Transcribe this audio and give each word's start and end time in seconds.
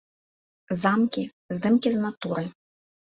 Замкі, 0.79 1.23
здымкі 1.59 1.89
з 1.97 2.03
натуры. 2.07 2.43